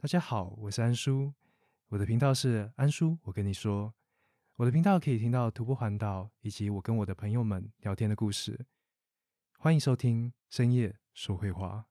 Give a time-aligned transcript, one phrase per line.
[0.00, 1.34] 大家好，我是安叔，
[1.88, 3.18] 我的频道是安叔。
[3.24, 3.92] 我跟你说，
[4.54, 8.64] 我的频道可以听到徒步环岛以及我跟我的朋友们聊天的故事。
[9.58, 11.86] 欢迎收听深夜说绘话。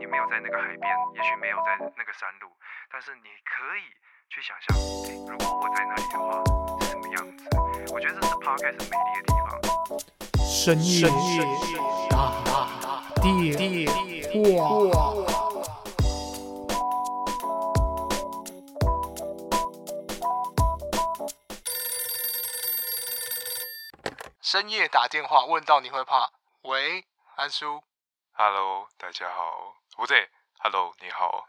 [0.00, 2.48] 你没有在那个海边，也许没有在那个山路，
[2.90, 3.82] 但是你可以
[4.30, 4.74] 去想象，
[5.28, 6.42] 如果我在那里的话
[6.80, 7.44] 是什么样子。
[7.92, 9.60] 我觉得这是 Podcast 美丽的地方。
[10.38, 11.06] 深夜
[12.08, 12.32] 大
[13.20, 13.36] 电
[14.56, 14.80] 话。
[24.40, 26.30] 深夜打电话问到你会怕？
[26.62, 27.04] 喂，
[27.36, 27.82] 安叔。
[28.32, 29.79] Hello，大家好。
[30.00, 30.16] 不对
[30.60, 31.44] ，Hello，你好。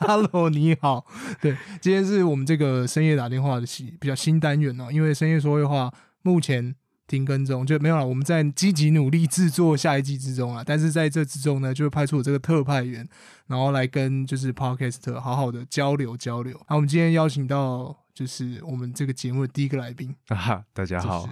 [0.04, 1.06] Hello，你好。
[1.40, 6.74] 对，今天是我们这个深夜打电话的新比较新单元哦，因为深夜说会话目前
[7.06, 8.04] 停更中，就没有了。
[8.04, 13.08] 我们在积极努力制作下一季之中啊，但是在这之中呢，就会派出我这个特派员，
[13.46, 16.60] 然后来跟就是 Podcast 好好的交流交流。
[16.68, 17.96] 那我们今天邀请到。
[18.18, 21.28] 就是我们这个节目的第一个来宾啊，大家好，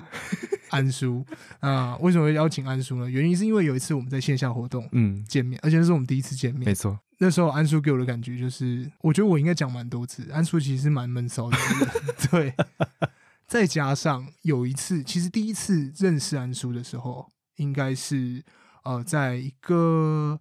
[0.76, 1.24] 安叔
[1.60, 1.96] 啊。
[1.98, 3.08] 为什么会邀请安叔呢？
[3.08, 6.98] 原因是因为有一次我们在线下活动，嗯，见面，而且那是我们第一次见面，没错。
[7.18, 11.56] 那时候安叔给我的感觉就是，我觉得我应该讲蛮多次，安叔其实是蛮闷骚的，
[12.30, 12.52] 对。
[13.46, 18.44] 再加上有一次，其实第一次认识安叔的时候，应该是
[18.84, 20.40] 呃，在一个。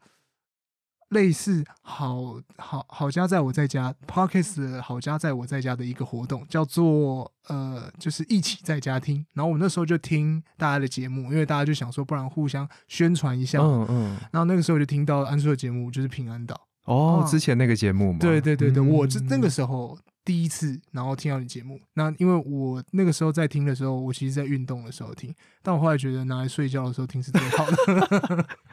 [1.16, 9.26] 类似好好好家在我在家 Parkes 的好家在我在家的一个活动，叫做呃，就是一起在家听。
[9.34, 13.60] 然后我那时候就听大家的节目，因为大家就想说，不然互相宣传一下。
[13.62, 14.18] 嗯嗯。
[14.32, 16.60] 然后那个时候就听到安叔的节目，就是平安岛。
[16.84, 18.20] 哦，之前那个节目吗？
[18.20, 19.98] 对对对对，嗯、我是那个时候。
[20.26, 25.32] 第一次，然后听到你节目，那因为我那个时候在听的时候，我其实在运动的时候听，
[25.62, 28.48] 但我后来觉得拿来睡觉的时候听是最好的，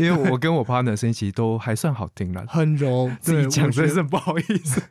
[0.00, 3.10] 因为我跟我 partner 声音其实都还算好听了，很柔。
[3.24, 4.82] 对，自己讲真是不好意思，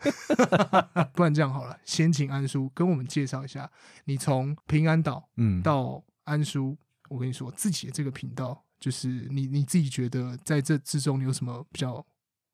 [1.14, 3.70] 不然这样好了，先请安叔跟我们介绍一下，
[4.06, 6.78] 你从平安岛嗯到安叔，嗯、
[7.10, 12.06] 我跟你说自己的这个频道，就是你你自己觉得在这之中你有什么比较？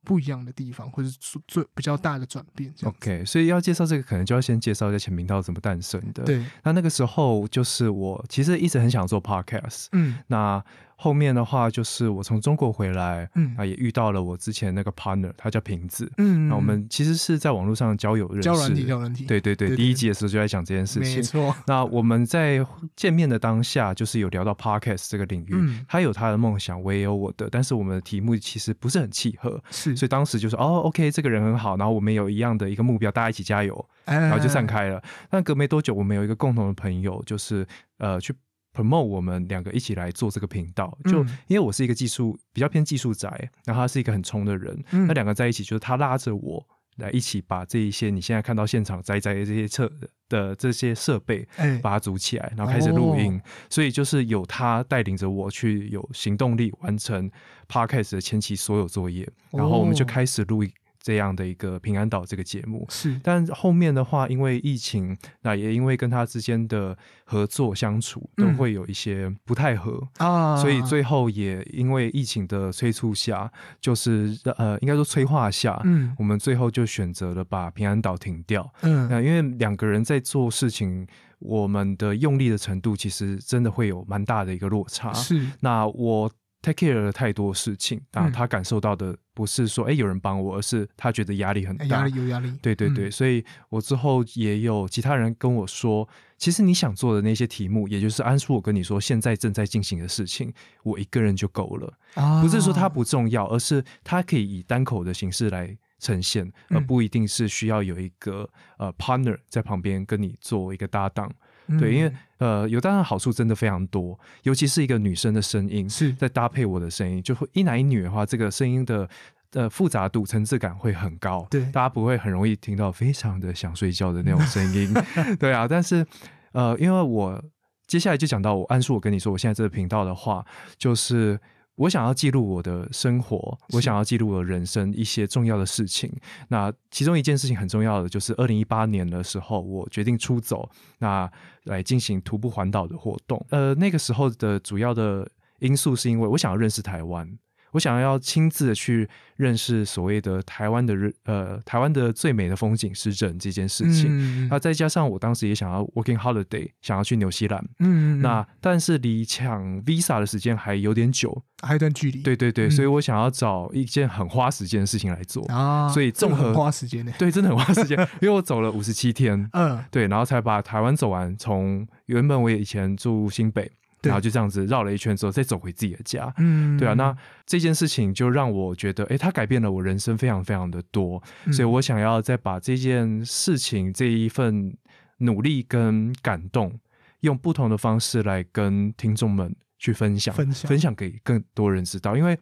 [0.05, 2.69] 不一样的地方，或者是最比较大的转变。
[2.83, 6.25] OK，所以要介绍这个，可能就要先介绍一下前频道怎么诞生的。
[6.25, 9.87] 对，那那个时候就是我其实一直很想做 Podcast。
[9.93, 10.61] 嗯，那。
[11.03, 13.53] 后面的话就是我从中国回来，嗯。
[13.57, 21.53] 啊，也遇到了我之前那个 partner，他叫瓶子，嗯，那我们其实是在网络上交友认识，交软体，交软体，对对对，第一集的时候就在讲这件事情，没错。
[21.67, 22.65] 那我们在
[22.95, 35.03] 见面的当下，就是有聊到 podcast 这个领域，嗯，他有他的梦想，我也有我的，但是我们的题目其实不是很契合，是，所以当时就说，哦，OK，这个人很好，然后我们有一样的一个目标，大家一起加油，然后就散开了。
[35.29, 38.33] 但隔没多久，我们有一个共同的朋友，就是呃去。
[38.73, 46.65] Promote 我们两个一起来做这个频道，就因为我是一个技术比较偏技术宅，然后他是一个很冲的人，嗯、那两个在一起就是他拉着我
[46.97, 49.91] 来一起把这一些你现在看到现场宅宅的这些测
[50.27, 51.47] 的这些设备，
[51.81, 57.29] 把它组起来，然后开始录音，哦、所以就是有他带领着我去有行动力完成
[57.67, 60.63] Podcast 的前期所有作业，然后我们就开始录。
[61.03, 62.83] 这样的一个平安岛这个节目。
[62.89, 81.05] 是，但后面的话，因为疫情，那也因为跟他之间的合作相处都会有一些不太合啊，所以最后也因为疫情的催促下，就是呃，应该说催化下，嗯，我们最后就选择了把平安岛停掉，嗯，那因为两个人在做事情，
[81.39, 86.31] 我们的用力的程度其实真的会有蛮大的一个落差，是，那我。
[86.65, 92.53] take care 了太多事情，啊他感受到的不是说，哎、欸，有人帮我，而是他觉得压力很大，压力有压力。
[92.61, 96.07] 对对对，嗯、所以我之后也有其他人跟我说，
[96.37, 100.53] 其实你想做的那些题目，也就是安叔我跟你说现在正在进行的事情，
[100.83, 101.93] 我一个人就够了。
[102.13, 108.47] 啊、不是说它不重要，而是它可以以单口的形式来呈现，而不一定是需要有一个
[108.77, 111.31] 呃 partner 在旁边跟你做一个搭档。
[111.79, 119.07] 对，因为呃，有当然好处真的非常多，尤其是一个女生的声音，是在搭配我的声音，就会一男一女的话，这个声音的
[119.53, 121.47] 呃复杂度、层次感会很高。
[121.49, 124.93] 对，大家不会很容易听到非常的想睡觉的那种 声音。
[125.39, 126.05] 对啊，但是
[126.51, 127.41] 呃，因为我
[127.87, 130.45] 接下来就讲到我安叔，我跟你说，我现在这个频道的话，
[130.77, 131.39] 就是
[131.75, 136.11] 我想要记录我的生活，我想要记录我人生一些重要的事情。
[136.49, 141.29] 那其中一件事情很重要的，就是二零一八年的时候，我决定出走，那
[141.63, 143.43] 来进行徒步环岛的活动。
[143.49, 145.27] 呃，那个时候的主要的
[145.59, 147.27] 因素是因为我想要认识台湾。
[147.73, 173.71] 我想要亲自的去认识所谓的台湾的呃台湾的最美的风景是人这件事情，嗯，那再加上我当时也想要 working holiday，想要去纽西兰，嗯，那但是离抢 visa 的时间还有点久，还有一段距离，对对对，嗯，所以我想要找一件很花时间的事情来做啊，所以综合很花时间的，对，真的很花时间，因为我走了五十七天， 嗯，对，然后才把台湾走完，从原本我以前住新北。
[174.03, 176.33] 然后就这样子绕了一圈之后，再走回自己的家。
[176.37, 177.15] 嗯，对啊，那
[177.45, 181.21] 这件事情就让我觉得，哎，它改变了我人生非常非常的多。
[181.45, 184.75] 嗯，所以我想要再把这件事情这一份
[185.17, 186.79] 努力跟感动，
[187.21, 192.17] 用不同的方式来跟听众们去分享，分享，分享给更多人知道。
[192.17, 192.37] 因为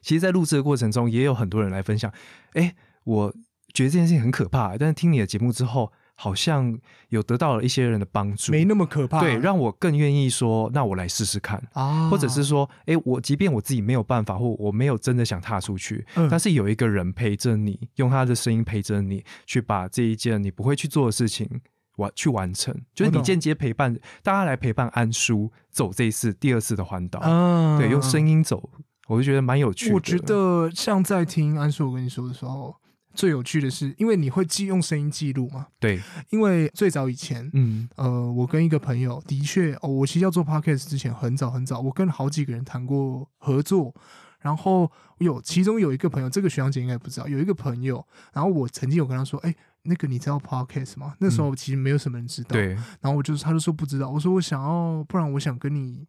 [0.00, 2.12] 其实，在录制的过程中，也有很多人来分享，
[2.54, 2.74] 哎，
[3.04, 3.30] 我
[3.74, 5.92] 觉得这件事情很可怕，但是听你的节目之后。
[6.22, 6.78] 好像
[7.08, 9.20] 有得到了一些人的帮助，没那么可怕。
[9.20, 11.58] 对，让我更愿意说，那我来试试看。
[11.72, 21.48] 啊，或者是说，哎，我即便我自己没有办法，或我没有真的想踏出去，嗯，但是有一个人陪着你，用他的声音陪着你，去把这一件你不会去做的事情
[21.96, 28.68] 完去完成，就是你间接陪伴大家来陪伴安叔走这一次第二次的环岛，嗯，对，用声音走，
[29.08, 29.94] 我就觉得蛮有趣的。
[29.94, 32.76] 我觉得像在听安叔我跟你说的时候。
[33.20, 35.66] 最有趣的是，因为你会记用声音记录嘛？
[35.78, 36.00] 对，
[36.30, 43.94] 因为最早以前，嗯，呃，我跟一个朋友的确，哦，我其实要做 podcast 之前很早很早，我跟好几个人谈过合作，
[44.38, 48.02] 然后有其中有一个朋友，这个学长姐应该不知道，有一个朋友，
[48.32, 51.14] 然后我曾经有跟他说，哎，那个你知道 podcast 吗？
[51.18, 52.68] 那时候其实没有什么人知道，对，
[53.02, 56.06] 然后我就是，他就说不知道，我说我想要，不然我想跟你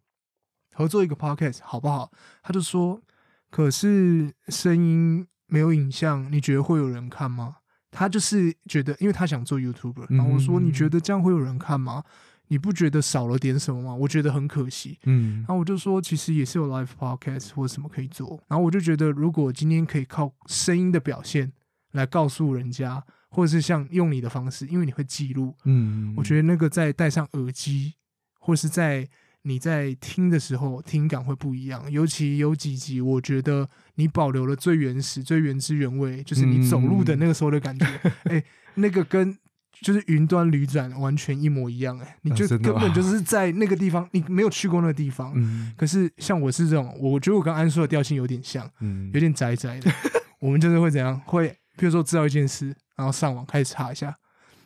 [0.72, 2.10] 合作一个 podcast 好不好？
[2.42, 3.02] 他就说，
[3.50, 5.26] 可是声音。
[5.52, 7.56] 没有影像，你觉得会有人看吗？
[7.90, 12.02] 他就是觉得，因为他想做 YouTuber，然后我说，你觉得这样会有人看吗？
[12.48, 13.94] 你不觉得少了点什么吗？
[13.94, 14.98] 我觉得很可惜。
[15.04, 18.42] 嗯，然后我就说，其实也是有 Live Podcast 或什么可以做。
[18.48, 21.52] 然后我就觉得，如果今天可以靠声音的表现
[21.90, 27.92] 来告诉人家，或者是像用你的方式，因为你会记录，嗯，我觉得那个在戴上耳机，
[28.40, 29.06] 或是在。
[29.44, 31.90] 你在听的时候，听感会不一样。
[31.90, 37.84] 尤其有几集，我觉得你保留了最原始、最原汁原味，就是你走路的那个时候的感觉。
[37.84, 38.44] 哎、嗯欸，
[38.74, 39.36] 那个跟
[39.80, 42.04] 就是云端旅展完全一模一样、欸。
[42.04, 45.32] 哎，你就根本就是在那个地方，你没有去过那个地方。
[45.34, 45.72] 嗯。
[45.76, 49.90] 可是像我是这种，我觉得我跟安叔的调性有点像，嗯，有点宅宅的。
[50.38, 51.20] 我们就是会怎样？
[51.26, 54.14] 会，比如说知道一件事，然后上网开始查一下，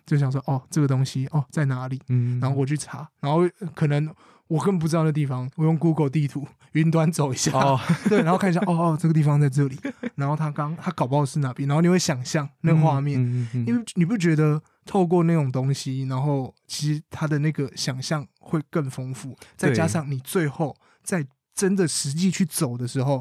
[0.05, 1.99] 就想说哦，这个东西哦在哪里？
[2.09, 2.39] 嗯。
[2.41, 4.15] 然后我去查，然后可能。
[4.49, 7.81] 我根本不知道那地方，我用 Google 地图云端走一下，oh.
[8.09, 9.77] 对，然后看一下，哦哦，这个地方在这里，
[10.15, 23.17] 然后他刚他搞不好是哪边，然后你会想象那个画面，嗯嗯嗯、因为你不觉得透过那种东西，然后其实他的那个想象会更丰富，再加上你最后在真的实际去走的时候，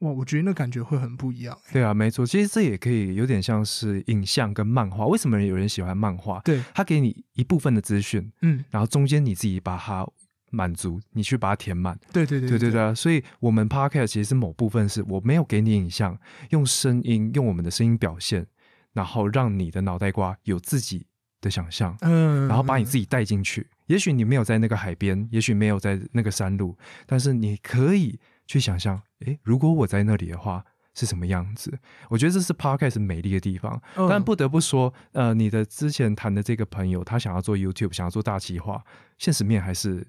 [0.00, 1.56] 哇，我觉得那感觉会很不一样。
[1.72, 5.06] 对啊，没错，其实这也可以有点像是影像跟漫画。
[5.06, 6.38] 为什么有人喜欢漫画？
[6.40, 10.06] 对，他给你一部分的资讯，嗯，然后中间你自己把它。
[10.50, 16.18] 满足你去把它填满，对对对对对对，所以，我们 podcast 其实是某部分是我没有给你影像，
[16.50, 18.46] 用声音，用我们的声音表现，
[18.92, 21.06] 然后让你的脑袋瓜有自己
[21.40, 23.66] 的想象，嗯，然后把你自己带进去。
[23.86, 31.78] 也许你没有在那个海边，也许没有在那个山路，但是你可以去想象，诶，如果我在那里的话是什么样子？
[32.08, 33.80] 我觉得这是 podcast 美丽的地方。
[34.08, 38.82] 但不得不说，呃，你的之前谈的这个朋友，他想要做 YouTube，想要做大企划，
[39.18, 40.06] 现实面还是。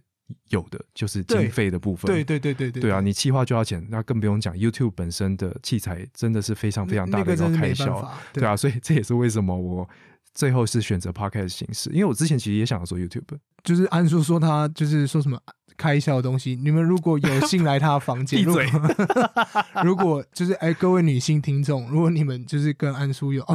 [0.50, 8.02] 有的就是经费的部分，对对对对对，对啊，你企划就要钱，那更不用讲 YouTube 本身的器材真的是非常非常大的一个开销，
[8.34, 9.88] 对，对啊，所以这也是为什么我
[10.34, 15.40] 最后是选择 Podcast 形式，因为我之前其实也想要做 YouTube，就是安叔说他就是说什么。
[15.78, 18.64] 开销的东西，你们如果有幸来他的房间， 如果
[19.84, 23.46] 如果就是哎，各位女性听众，如果你们就是跟安叔有，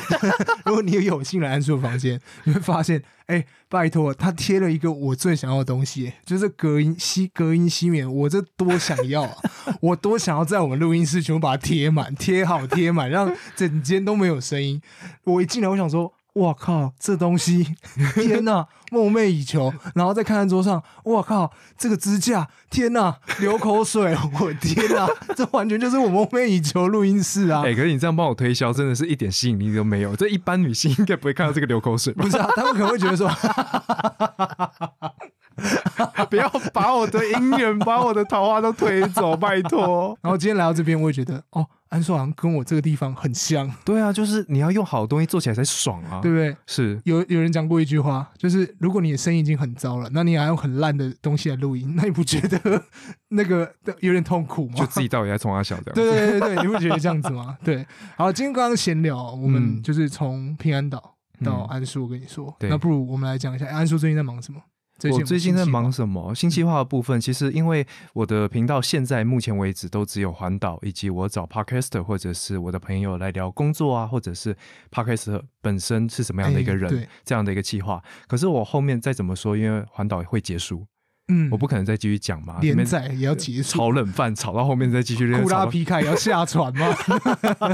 [0.66, 9.36] 如果你有幸来安叔的房间，你会发现，哎，拜托，他贴了一个我最想要的东西，就是隔音吸隔音吸棉，我这多想要啊！
[9.80, 14.82] 我多想要在我们录音室全部把它贴满，贴好贴满，让整间都没有声音。
[15.24, 16.12] 我一进来，我想说。
[16.40, 17.74] 我靠，这东西，
[18.16, 19.70] 天哪，梦寐以求。
[19.94, 25.06] 然后再看看桌上，我靠，这个支架，天哪，流口水， 我天哪，
[25.36, 27.60] 这完全就是我梦寐以求录音室啊！
[27.62, 30.16] 哎、欸，可是你这样帮我推销，真的是一点吸引力都没有。
[30.16, 32.24] 这一般女性应该不会看到这个流口水吧？
[32.24, 33.28] 不是啊，他们可能会觉得说，
[36.30, 40.14] 不要把我我的姻缘，把我的桃花都推走，拜托。
[40.20, 41.66] 然后今天来到这边，我也觉得哦。
[41.90, 46.56] 安叔好像跟我这个地方很像，对啊，就是你要用好东西做起来才爽啊，对不对？
[46.64, 52.80] 是有有人讲过一句话，就是如果你的生意已经很糟了，那你还用很烂的东西来录音，那你不觉得
[53.30, 54.74] 那个有点痛苦吗？
[54.76, 55.90] 就自己到底在冲三小的。
[55.90, 57.58] 对对对对，你不觉得这样子吗？
[57.64, 57.84] 对。
[58.16, 64.60] 好，今天刚刚闲聊，我们就是从平安岛到安叔，我跟你说，嗯、那不如我们来讲一下安叔最近在忙什么？
[65.10, 66.34] 我最近在忙什么？
[66.34, 74.56] 新计划的部分，其实因为我的频道现在目前为止都只有环岛，以及我找 Podcaster 或者是我的朋友来聊工作啊，或者是
[74.90, 78.02] Podcaster 本身是什么样的一个人，这样的一个计划。
[78.26, 80.86] 可是我后面再怎么说，因为环岛会结束。
[81.30, 85.32] 嗯，我不可能再继续讲嘛，连载也要结束，炒冷饭炒到后面再继续。
[85.40, 86.94] 库拉皮卡也要下船吗？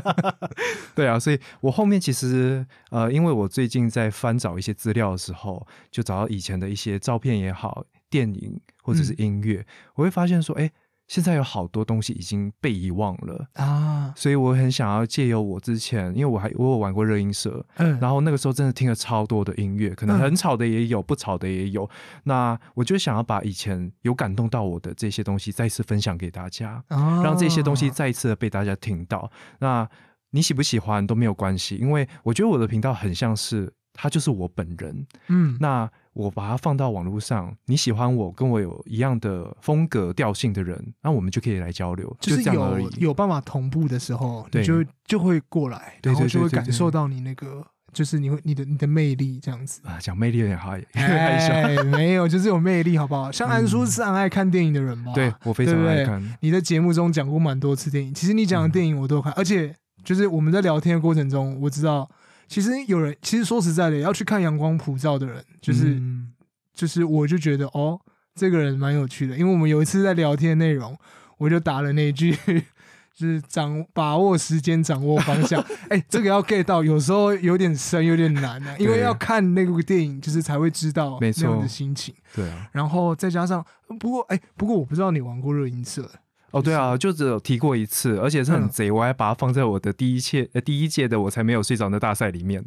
[0.94, 10.72] 对啊，所以我后面其实呃，因为我最近在翻找一些资料的时候，就找到以前的一些照片也好，电影或者是音乐，嗯、我会发现说，哎、欸。
[11.06, 21.88] 现在有好多东西已经被遗忘了啊，所以我很想要借由我之前，因为我还我有玩过热音社，嗯，然后那个时候真的听了超多的音乐，可能很吵的也有，不吵的也有。
[22.25, 29.30] 那我就想要把以前有感动到我的这些东西再次分享给大家，让这些东西再一次的被大家听到。
[29.60, 29.88] 那
[30.30, 35.88] 你喜不喜欢都没有关系，因为我觉得我的频道很像是他就是我本人，嗯，那。
[36.16, 42.88] 我把它放到网络上，你喜欢我，跟我有一样的风格调性的人，那我们就可以来交流，就是这样而已。
[42.96, 49.99] 有办法同步的时候，你就就会过来，然后就会感受到你那个，就是你会你的你的魅力这样子啊。
[50.00, 50.80] 讲魅力有点害
[51.76, 53.30] 羞，没有，就是有魅力，好不好？
[53.30, 55.12] 像安叔是很爱看电影的人吧？
[55.14, 56.35] 对，我非常爱看。
[56.40, 62.08] 你在节目中讲过蛮多次电影，其实你讲的电影我都看，而且就是我们在聊天的过程中，我知道。
[62.49, 66.33] 其实有人，其实说实在的，要去看《阳光普照》的人，就是、嗯、
[66.75, 68.00] 就是，我就觉得哦，
[68.35, 69.37] 这个人蛮有趣的。
[69.37, 70.97] 因为我们有一次在聊天内容，
[71.38, 72.33] 我就打了那句，
[73.15, 75.61] 就是掌把握时间，掌握方向。
[75.91, 78.76] 哎、欸，这个要 get 到，有时候有点深，有点难呢、啊。
[78.79, 82.15] 因为要看那部电影，就是才会知道那样的心情。
[82.35, 82.69] 对啊。
[82.73, 83.65] 然后再加上，
[83.99, 86.09] 不过哎、欸，不过我不知道你玩过热音社。
[86.56, 92.64] 哦，对啊，就只有提过一次，而且是很贼，我还把它放在我的第一届呃第一届的我才没有睡着的大赛里面。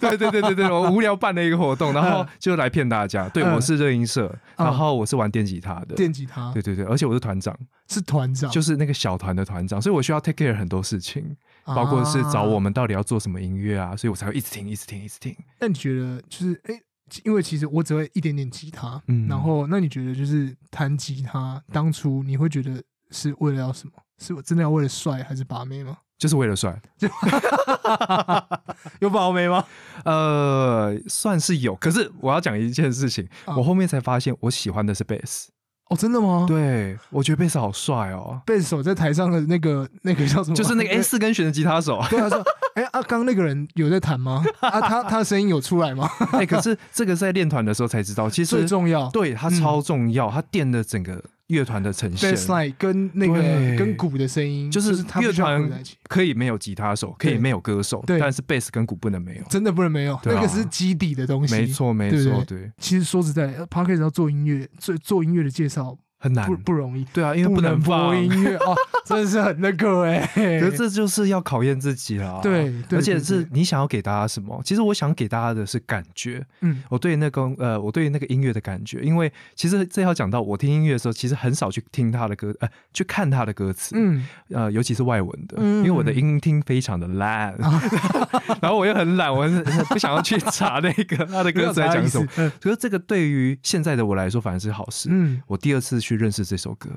[0.00, 3.28] 对对对对对，我无聊办了一个活动， 然后就来骗大家。
[3.28, 5.94] 对，我是热音社，然后我是玩电吉他的。
[5.94, 6.52] 电吉他。
[6.52, 7.56] 对对对，而且我是团长，
[7.86, 15.36] 是团长，就是那个小团的团长，所以我需要 take care 很多事情，包括是找我们到底要做什么音乐啊，所以我才会一直听，一直听，一直听。
[15.60, 16.74] 那你觉得就是哎，
[17.22, 22.82] 因为其实我只会一点点吉他，嗯，然后那你觉得就是弹吉他，当初你会觉得？
[23.10, 23.92] 是为了要什么？
[24.18, 25.96] 是我真的要为了帅还是把妹吗？
[26.18, 26.78] 就是为了帅，
[29.00, 29.64] 有把妹吗？
[30.04, 31.74] 呃，算是有。
[31.76, 35.50] 可是我要讲一件事情，啊、我后面才发现，我喜欢的是贝斯。
[35.88, 36.44] 哦，真的吗？
[36.46, 38.38] 对，我觉得贝斯好帅哦。
[38.44, 40.54] 贝斯手在台上的那个那个叫什么？
[40.54, 41.98] 就是那个 A 四根弦的吉他手。
[42.10, 42.38] 对啊，说，
[42.74, 44.44] 哎、欸、啊，刚刚那个人有在弹吗？
[44.60, 46.06] 啊，他他的声音有出来吗？
[46.32, 51.24] 哎、欸，可是这个在练团的时候才知道，其实最重要，对，他超重要，他垫的整个。
[51.50, 53.42] 乐团的呈现，bassline 跟那个
[53.76, 55.70] 跟鼓的声音，就是乐团
[56.08, 61.54] 可以没有吉他手，可以没有歌手，但是贝斯跟鼓不能没有，真的不能没有，那个是基底的东西。
[61.54, 62.70] 没错，没错，对。
[62.78, 65.98] 其实说实在，Podcast 要做音乐，做做音乐的介绍。
[66.22, 67.04] 很难，不不容易。
[67.14, 70.20] 对啊，因为不能播音乐哦， 真的是很那个哎。
[70.34, 72.38] 可是这就是要考验自己了。
[72.42, 74.60] 对，而且是你想要给大家什么？
[74.62, 76.44] 其实我想给大家的是感觉。
[76.60, 83.94] 嗯，我对那个呃，我对那个音乐的感觉，因为其实这要讲到我听音乐的时候，其实很少去听他的歌，呃，去看他的歌词。
[83.96, 87.56] 嗯，呃，尤其是外文的，因为我的音听非常的烂，
[88.60, 89.48] 然后我又很懒，我
[89.88, 92.26] 不想要去查那个他的歌词在讲什么。
[92.60, 95.08] 所以这个对于现在的我来说，反而是好事。
[95.10, 96.09] 嗯，我第二次去。
[96.10, 96.90] 去认识这首歌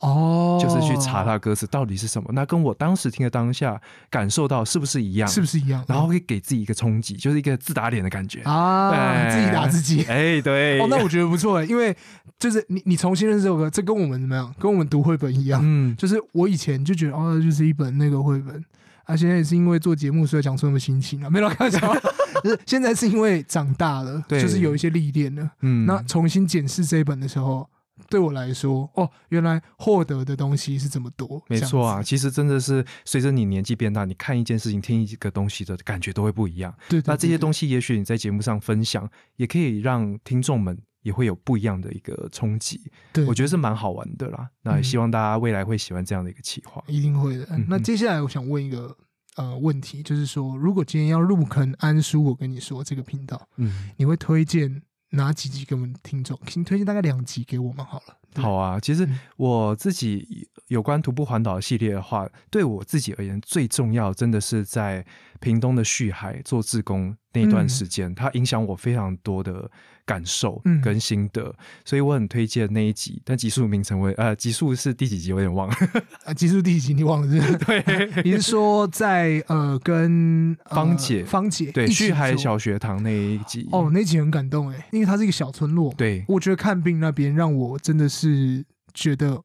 [0.00, 2.30] 哦，就是去查它歌词到底是什么。
[2.32, 5.28] 那跟我当时听的当下感受到是不是一样？
[5.28, 5.84] 是不是一样？
[5.88, 10.04] 然后会给自己一个冲击，就是一个自打脸的感觉啊，自己打自己。
[10.08, 10.80] 哎，对。
[10.80, 11.94] 哦，那我觉得不错，因为
[12.38, 14.54] 就是你你重新认识这首歌，这跟我们怎么样？
[14.58, 15.60] 跟我们读绘本一样。
[15.62, 18.64] 嗯，就是我以前就觉得哦，就是一本那个绘本
[19.04, 21.94] 啊，现在也是因为做节目，所以讲出那么心情啊， 没有开玩笑。
[22.42, 25.50] 就 是现在是因为长大了，就是有一些历练了。
[25.60, 27.68] 嗯，那重新检视这一本的时候。
[28.08, 31.42] 对我来说，哦，原来获得的东西是这么多。
[31.48, 36.72] 没错啊，其实真的是随着你年纪变大，你看一件事情、听一个东西的感觉都会不一样。
[36.88, 42.80] 对，对，对，对，那这些东西，也许你在节目上分享，也可以让听众们也会有不一样的一个冲击。
[43.12, 44.48] 对，我觉得是蛮好玩的啦。
[44.62, 46.82] 那也希望大家未来会喜欢这样的一个企划。
[46.86, 47.46] 一定会的。
[47.68, 48.96] 那接下来我想问一个
[49.36, 54.82] 呃问题，就是说，如果今天要入坑安叔，我跟你说这个频道，嗯，你会推荐？
[55.10, 56.38] 哪几集给我们听众？
[56.46, 58.16] 请推荐大概两集给我们好了。
[58.42, 58.78] 好啊。
[58.78, 65.04] 其实我自己有关徒步环岛系列的话，对我自己而言，最重要真的是在
[65.40, 69.70] 屏东的旭海做志工那一段时间，嗯、它影响我非常多的。
[70.04, 71.54] 感受跟心得，嗯、
[71.84, 73.20] 所以我很推荐那一集。
[73.24, 75.32] 但集数名称为呃，集数是第几集？
[75.32, 75.74] 我有点忘了。
[76.24, 76.94] 啊，集数第几集？
[76.94, 77.82] 你忘了是不是？
[77.82, 83.68] 对， 你是说在呃跟芳姐、芳姐对去海小学堂那一集？
[83.72, 85.92] 哦，那集很感动哎，因为它是一个小村落。
[85.96, 89.40] 对，我觉得看病那边让我真的是觉得，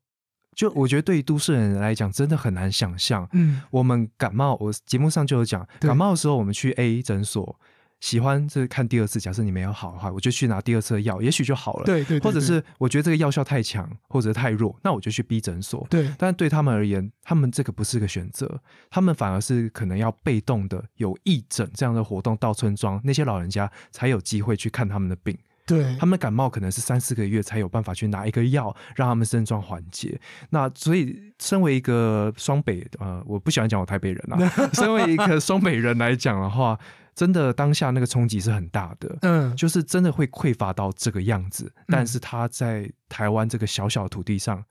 [0.55, 3.27] 就我觉得对于都市人来讲，真的很难想象。
[3.33, 7.59] 嗯，我们感冒，我节目上就有讲，感冒的时候我们去 A 诊所。
[8.01, 11.85] 喜欢这看第二次，假设你没有好的话，我就去拿第二次的药，也许就好了。
[11.85, 15.87] 对对，对，对，或者是我觉得这个药效太强或者太弱，那我就去 B 诊所。
[15.89, 18.61] 对，但对他们而言，他们这个不是个选择，
[18.91, 25.35] 他们反而是可能要被动的有义诊这样的活动到村庄，那些老人家才有机会去看他们的病。
[25.65, 30.19] 对，他们感冒可能是三四个月才有办法去拿一个药让他们症状缓解。
[30.51, 34.37] 那所以，身为一个双北，呃，我不喜欢讲我台北人啊，
[34.73, 36.77] 身为一个双北人来讲的话。
[37.15, 41.71] 真的当下那个冲击是很大的，嗯，就是真的会匮乏到这个样子。
[41.73, 44.61] 嗯、但是他在台湾这个小小土地上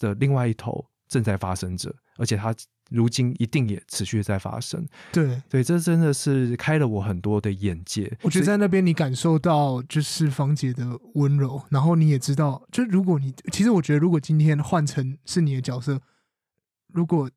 [0.00, 2.52] 的另外一头正在发生着，而且他
[2.90, 4.84] 如今一定也持续在发生。
[5.12, 8.12] 对对，这真的是开了我很多的眼界。
[8.22, 16.00] 我觉得在那边你感受到就是芳姐的温柔，然后你也知道，就如果你其实我觉得如果今天换成是你的角色，
[16.88, 17.30] 如果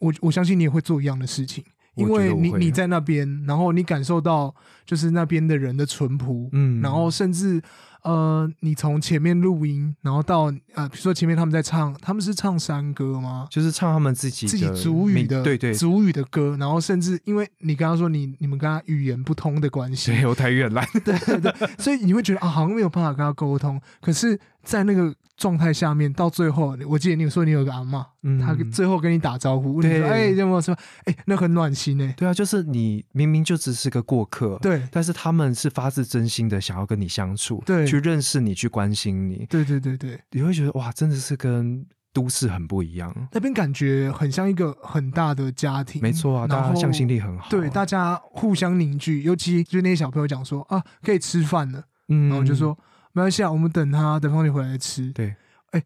[0.00, 1.64] 我我相信你也会做一样的事情。
[1.96, 7.60] 因为你你在那边，然后你感受到就是那边的人的淳朴，嗯，然后甚至
[8.02, 13.48] 呃，你从前面录音，然后到呃，比如说前面他们在唱，他们是唱山歌吗？
[13.50, 25.14] 就是唱他们自己自己族语的，对对，族语的歌，然后甚至因为你刚刚说你你们跟他语言不通的关系， 对，我台语很烂，对对对，所以你会觉得啊，好像没有办法跟他沟通，可是，在那个。
[25.38, 32.14] 状态下面到最后，我记得你有说你有个阿嬷，嗯，他最后跟你打招呼，对，哎，有没有说，哎，那很暖心呢？
[32.16, 52.74] 对啊，就是你明明就只是个过客，对，但是他们是发自真心的想要跟你相处，对，去认识你，去关心你，对对对对，你会觉得哇，真的是跟都市很不一样，那边感觉很像一个很大的家庭，没错啊，大家向心力很好，对，大家互相凝聚，尤其就那些小朋友讲说啊，可以吃饭了，嗯，然后就说
[53.16, 55.34] 没关系啊，我们等他，等方姐回来吃，对。
[55.70, 55.82] 哎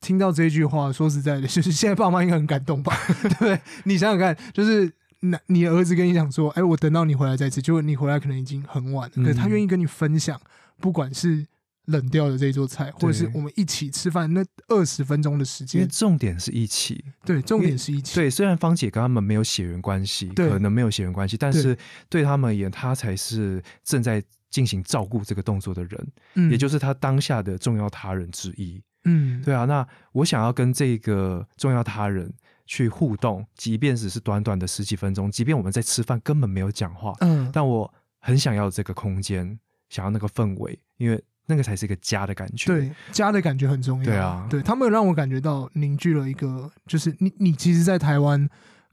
[0.00, 2.96] 听到这句话，说实在的， 就是现在爸妈应该很感动吧？
[3.20, 3.60] 对不对？
[3.84, 10.40] 你想想看，就是那你儿子跟你讲说：“哎，我等到你回来再吃。”结果你回来可能已经很晚了，嗯、可是他愿意跟你分享，
[10.80, 11.46] 不管是
[11.84, 15.86] 冷掉的这一桌菜，或者是我们一起吃饭那二十分钟的时间。
[15.86, 18.14] 重点是一起，对，重点是一起。
[18.14, 21.76] 对，虽然芳姐跟他们没有血缘关系，对可能没有血缘关系，但是
[22.08, 24.22] 对他们而言，他才是正在
[24.54, 28.80] 进行照顾这个动作的人，嗯、也就是他当下的重要他人之一。
[29.02, 32.32] 嗯，对啊，那我想要跟这个重要他人
[32.64, 42.72] 去互动，即便只是短短的十几分钟，即便我们在吃饭根本没有讲话，嗯，但我很想要这个空间，想要那个氛围，因为那个才是一个家的感觉。
[42.72, 44.04] 对，家的感觉很重要。
[44.04, 48.48] 对啊，对，他们让我感觉到凝聚了一个，就是你你其实，在台湾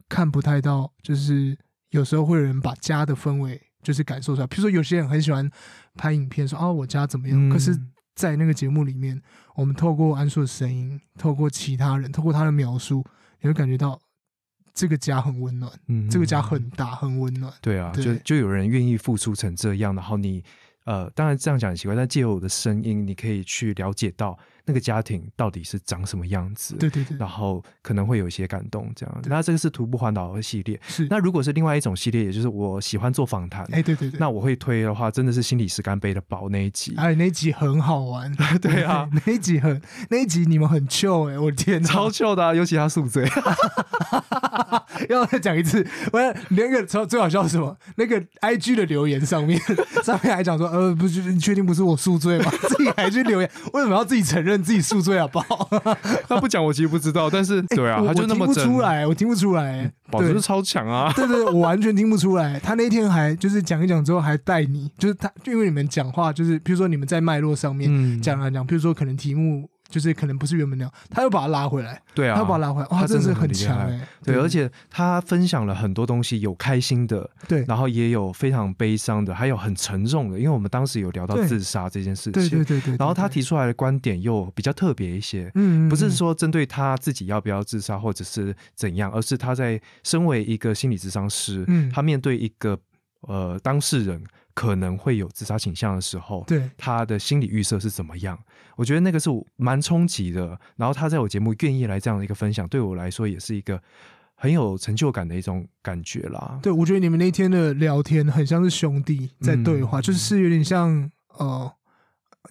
[0.10, 1.56] 看不太到，就是
[1.92, 4.48] 有时候会有人把家的氛围就是感受出来。
[4.48, 5.50] 比如说，有些人很喜欢
[5.96, 7.78] 拍影片说啊，我家怎么样，嗯、可是。
[8.14, 9.20] 在那个节目里面，
[9.56, 13.04] 我们透过安叔的声音，透过其他人，透过他的描述，
[13.40, 14.00] 你会感觉到
[14.74, 17.52] 这个家很温暖，嗯，这个家很大，很温暖。
[17.62, 20.44] 对啊，对就就有人愿意付出成这样，然后你。
[20.84, 24.38] 呃，当然这样讲很奇怪，但借由我的声音，你可以去了解到
[24.72, 26.76] 那个家庭到底是长什么样子。
[26.80, 27.18] 对对对。
[27.18, 29.20] 然后可能会有一些感动，这样。
[29.22, 30.80] 对那这个是徒步环岛的系列。
[30.88, 31.06] 是。
[31.10, 33.66] 那如果是另外一种系列，也就是我喜欢做访谈。
[33.74, 34.18] 哎，对对对。
[34.18, 36.94] 那我会推的话，真的是心理师干杯的宝那一集。
[36.96, 38.34] 哎，那一集很好玩。
[38.62, 43.28] 对啊， 那一集很，那一集你们很糗哎，我的天，超糗的，尤其他宿醉。
[45.10, 47.76] 要再讲一次，我连个最最好笑是什么？
[47.98, 49.60] 那个 IG 的留言上面，
[50.04, 50.68] 上面还讲说。
[50.70, 52.52] 呃，不是，你确定不是我宿醉吗？
[52.70, 55.28] 自己还去留言，为什么要自己承认自己宿醉啊？
[55.28, 55.44] 宝，
[56.28, 57.30] 他不讲，我其实不知道。
[57.30, 59.92] 但是， 对啊，欸、他就那么听不出来，我听不出来。
[60.12, 61.12] 宝是超强啊！
[61.16, 62.60] 对，对对，我完全听不出来。
[62.60, 69.70] 他那天还就是讲一讲之后，还带你，就是他就，因为你们讲话，就是比如说你们在脉络上面讲啊讲，比如说可能题目。
[69.92, 92.80] 就是可能不是原本那样，他又把他拉回来，对啊，他又把他拉回来，哇，他真的是很强哎，对，而且他分享了很多东西，有开心的，对，然后也有非常悲伤的，还有很沉重的，因为我们当时有聊到自杀这件事情，对对对对，然后他提出来的观点又比较特别一些，嗯，不是说针对他自己要不要自杀或者是怎样，而是他在身为一个心理咨商师，嗯，他面对一个
[93.22, 94.24] 呃当事人
[94.54, 96.70] 可能会有自杀倾向的时候，对。
[96.78, 98.38] 他的心理预设是怎么样？
[98.82, 100.60] 我觉得那个是蛮冲击的。
[100.76, 103.80] 然后他在我节目愿意来这样的一个分享，对我来说也是一个
[104.34, 106.60] 很有成就感的一种感觉啦。
[106.64, 111.72] 对，我觉得你们那天的聊天很像是兄弟在对话，嗯、就是有点像呃，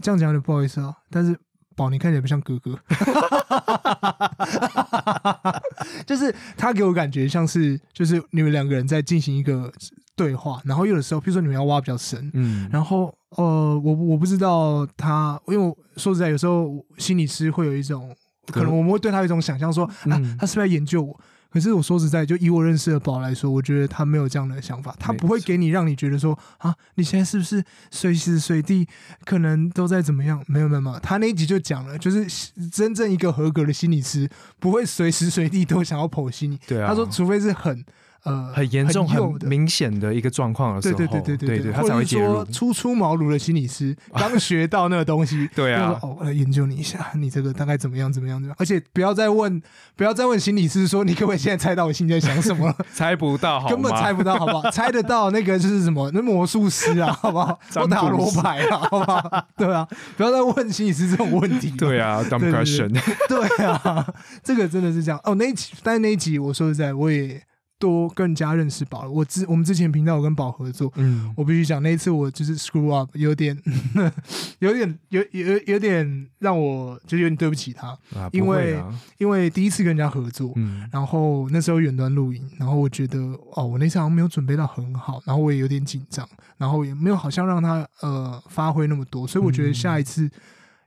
[0.03, 1.37] 这样讲有点不好意思啊，但是。
[1.77, 2.79] 宝，你看起来不像哥哥，
[6.07, 9.73] 就是他给我感觉像是，就是你们两个人在进行一个
[10.15, 18.15] 对话，然后有的时候，比如说你们要挖比较深，嗯，然后呃，我我不知道他，因为我说实在，有时候心理师会有一种，
[18.49, 21.21] 可能我们会对他有一种想象，说啊，他是不是在研究我？
[21.53, 28.87] 可是我说实在，就以我认识的宝来说，我觉得他没有这样的想法，他不会给你让你觉得说啊，你现在是不是随时随地
[29.25, 30.43] 可能都在怎么样？
[30.47, 36.59] 没有没有没有，他那一集就讲了，就是真正一个合格的心理师不会随时随地都想要剖析你。
[36.67, 37.85] 对啊，他说除非是很。
[38.25, 42.19] 呃，很严重、很明显的一个状况的时候，对对对对对，对，对，他才会介
[42.53, 48.13] 初出茅庐的心理师 刚学到那个东西，对啊，哦，我来研究你一下，你这个大概怎么样？
[48.13, 48.39] 怎么样？
[48.39, 48.57] 怎么样？
[48.59, 49.63] 而且不要再问，
[49.97, 52.77] 不要再问心理师说，你可不可以现在猜到我心里在想什么了？
[52.93, 54.69] 猜不到好，根本猜不到，好不好？
[54.73, 56.11] 猜得到那个就是什么？
[56.13, 57.59] 那魔术师啊，好不好？
[57.77, 59.47] 我打罗牌啊，好不好？
[59.57, 61.71] 对啊，不要再问心理师这种问题。
[61.71, 62.91] 对啊，dumb question。
[63.29, 64.07] 对啊，
[64.45, 65.19] 这个真的是这样。
[65.25, 67.41] 哦，那一集，但是那一集，我说实在，我也。
[67.81, 69.09] 多更加认识宝。
[69.09, 73.57] 我之我们之前频道有跟宝合作，嗯，我必须讲那一次我就是 screw up，有点，
[74.61, 83.19] 有点，有有有点让我就有点对不起他，啊、因为、啊、因为第一次跟人家合作，嗯，然后那时候远端录音，然后我觉得
[83.55, 90.31] 哦，我那次好像没有准备到很好，然后我也有点紧张，然后也没有好像让他呃发挥那么多，所以我觉得下一次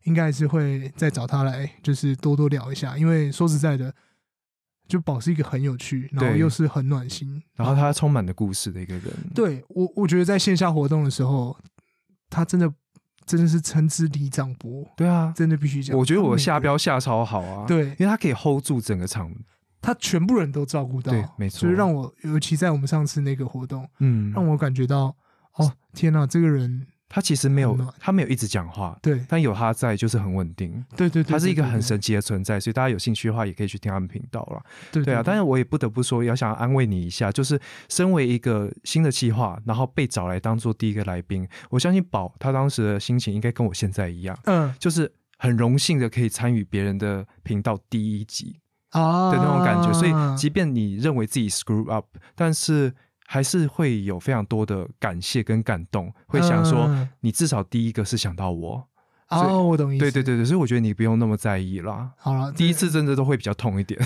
[0.03, 3.91] 应该是会再找他来，就是多多聊一下，因为说实在的。
[4.87, 9.03] 就宝是一个很有趣，然后又是很暖心，然后他充满了故事的一个人。
[9.33, 11.57] 对我，我觉得在线下活动的时候，
[12.29, 12.71] 他真的
[13.25, 14.85] 真的是称之李长博。
[14.97, 15.97] 对啊，真的必须讲。
[15.97, 19.31] 我觉得我下标下超好啊，对，因为他可以 hold 住整个场，
[19.81, 21.61] 他全部人都照顾到，对，没错。
[21.61, 25.15] 就是让我，尤其在我们上次那个活动，嗯，让我感觉到，
[25.55, 26.85] 哦，天哪，这个人。
[27.13, 34.59] 他其实没有，他没有一直讲话，对，但有他在就是很稳定，对对对，他是一个很神奇的存在，所以大家有兴趣的话也可以去听他们频道了，
[34.91, 35.21] 对对啊。
[35.23, 52.91] 但是我也不得不说，要想要安慰你一下，就是身为一个新的企划，然后被找来当做第一个来宾，我相信宝他当时的心情应该跟我现在一样，嗯，就是很荣幸的可以参与别人的频道第一集啊的那种感觉，所以即便你认为自己 screw up，但是。
[53.33, 56.87] 还是会有非常多的感谢跟感动，会想说
[57.21, 58.87] 你至少第一个是想到我。
[59.29, 60.01] 哦，我懂意思。
[60.01, 62.11] 对对对对，所以我觉得你不用那么在意啦。
[62.17, 63.99] 好了，第一次真的都会比较痛一点。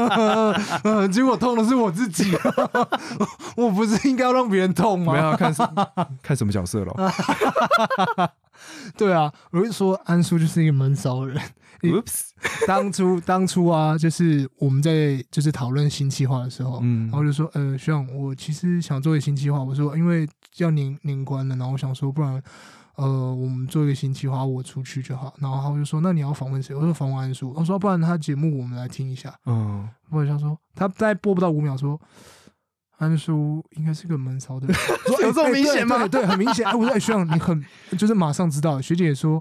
[1.10, 2.36] 结果痛的是我自己，
[3.56, 5.14] 我不是应该要让别人痛吗？
[5.14, 5.50] 没有看
[6.22, 6.94] 看什么角色了。
[8.98, 11.40] 对啊，我就说安叔就是一个闷骚的人。
[11.82, 12.30] Oops，
[12.66, 19.62] 当初当初啊，就是我们在就是讨论新计划的时候，嗯，然后就说，呃，徐长，我其实想做一个新计划。
[19.62, 22.42] 我说，因为要年年关了，然后我想说，不然，
[22.96, 25.34] 呃，我们做一个新计划，我出去就好。
[25.38, 26.74] 然后他就说，那你要访问谁？
[26.74, 27.52] 我说访问安叔。
[27.56, 29.34] 我说，不然他节目我们来听一下。
[29.46, 32.00] 嗯，我想说，他在播不到五秒说。
[32.98, 34.76] 安叔应该是个闷骚的人，
[35.20, 35.98] 有这么明显吗？
[36.08, 36.66] 对，对，很明显。
[36.66, 37.62] 哎，我说，哎，学长，你很
[37.98, 38.80] 就是马上知道。
[38.80, 39.38] 学姐也说，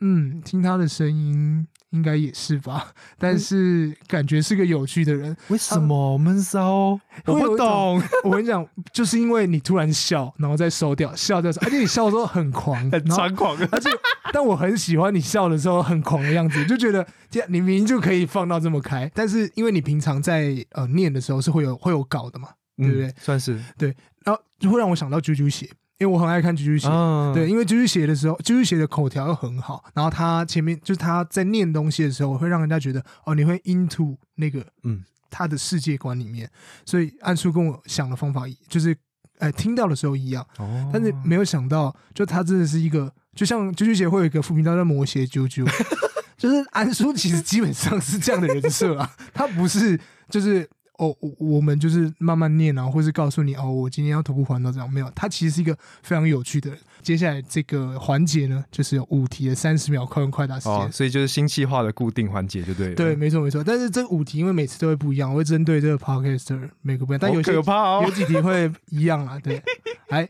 [0.00, 5.36] 嗯，听他的声音应该也是吧，但是感觉是个有趣的人。
[5.48, 6.98] 为什么闷骚？
[7.26, 8.00] 我不懂。
[8.24, 13.56] 我跟你讲，就是因为你突然笑，然后再收掉，笑掉，而且你笑的时候很狂，很猖狂。
[13.72, 13.90] 而且，
[14.32, 22.48] 但我很喜欢你笑的时候很狂的样子，就觉得这样你明明就可以放到这么开，但是因为你平常在呃念的时候是会有会有稿的嘛。
[22.80, 23.12] 对不对？
[23.18, 23.92] 算是对，
[24.24, 26.88] 然后就会让我想到啾啾鞋，因为我很爱看啾啾鞋。
[26.88, 36.48] 哦、对，因为啾啾写的时候，啾啾写的口条又很好，然后他前面就是他在念东西的时候，会让人家觉得哦，你会 into 那个嗯他的世界观里面。
[36.84, 38.96] 所以安叔跟我想的方法就是，
[39.38, 45.68] 哎，听到的时候一样，哦、但是没有想到，就他真的是一个，就像啾啾鞋会有一个副频道叫魔鞋啾啾，
[46.38, 50.68] 就是安叔其实基本上是这样的人设啊，他不是就是。
[50.98, 55.10] 哦，我们就是慢慢念啊，或是告诉你哦，我今天要徒步环岛这样没有。
[55.14, 56.78] 它其实是一个非常有趣的人。
[57.02, 60.74] 接下来这个环节呢，就是有五题的三十秒快问快答时间。
[60.74, 62.94] 哦，所以就是新企划的固定环节，就对了。
[62.96, 63.62] 对，没错没错。
[63.62, 69.38] 但是这五题因为每次都会不一样，我会针对这个 podcaster 每个不一样，但有些、哦、有几题会一样啊。
[69.38, 69.62] 对，
[70.08, 70.28] 来，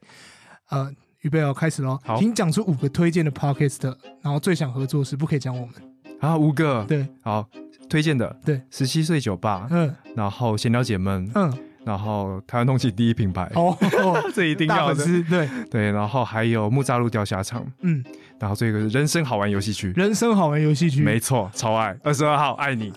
[0.68, 1.98] 呃，预备哦，开始喽。
[2.04, 5.74] 好，请讲出五个推荐的 podcaster，然后最想合作是不可以讲我们。
[6.20, 6.84] 啊，五个。
[6.86, 7.48] 对，好。
[7.88, 11.52] 推荐的对，十七岁酒吧，嗯，然后闲聊解闷，嗯，
[11.84, 13.76] 然后台湾通勤第一品牌哦，
[14.34, 15.48] 这一定要的，对。
[15.70, 18.04] 对，然后还有木栅路钓虾场，嗯，
[18.38, 22.92] 然后这个人生好玩游戏区，人生好玩游戏区，没错，超爱二十二号爱你，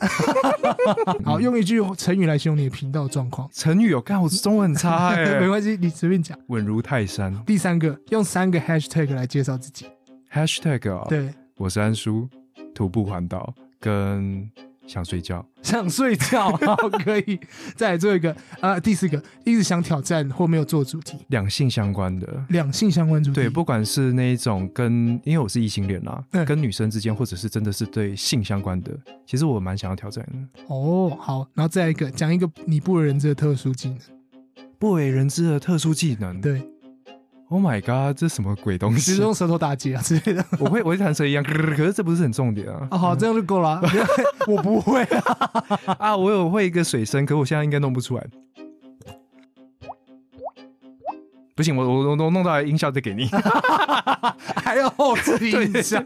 [1.24, 7.34] 好，用一句成语来形容你的频道状况，成语有看我中文很差哎， 没关系，你随便讲，稳如泰山。
[7.46, 9.86] 第三个，用三个 hashtag 来介绍自己
[10.34, 12.28] ，hashtag 啊，对，我是安叔，
[12.76, 14.50] 徒步环岛跟。
[14.92, 16.76] 想睡觉，想睡觉， 好，
[17.06, 17.40] 可以
[17.78, 28.92] 再来做一个啊、呃，第四个，一直想挑战或没有做主题，两性相关的，两性相关主题，对，不管是那一种跟，因为我是异性恋啦，嗯、跟女生之间，或者是真的是对性相关的，
[29.26, 30.64] 其实我蛮想要挑战的。
[30.68, 34.00] 哦，好，然后再来一个，讲一个你不为人知的特殊技能，
[34.78, 36.62] 不为人知的特殊技能，对。
[37.52, 39.12] Oh my god，这什么鬼东西？
[39.12, 40.46] 就是用舌头打结啊之类的。
[40.58, 41.52] 我会，我会弹舌一样，可
[41.84, 42.88] 是这不是很重点啊。
[42.90, 43.82] 啊好，这样就够了。
[44.48, 45.96] 我不会啊。
[46.00, 48.26] 啊，我有会一个水声，可我现在应该弄不出来。
[51.54, 53.30] 不行，我我我弄到音效再给你。
[54.56, 56.02] 还要后置音效。